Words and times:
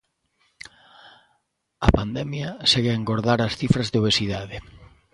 A 1.87 1.89
pandemia 1.97 2.49
segue 2.71 2.91
a 2.91 2.97
engordar 2.99 3.39
as 3.41 3.53
cifras 3.59 3.87
de 3.89 3.97
obesidade. 4.03 4.57